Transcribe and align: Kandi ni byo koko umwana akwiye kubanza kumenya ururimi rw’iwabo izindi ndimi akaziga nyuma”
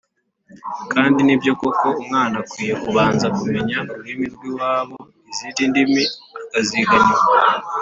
Kandi 0.93 1.19
ni 1.23 1.35
byo 1.39 1.51
koko 1.61 1.87
umwana 2.01 2.35
akwiye 2.43 2.73
kubanza 2.83 3.25
kumenya 3.37 3.77
ururimi 3.91 4.25
rw’iwabo 4.33 4.97
izindi 5.31 5.61
ndimi 5.69 6.03
akaziga 6.41 6.95
nyuma” 7.05 7.27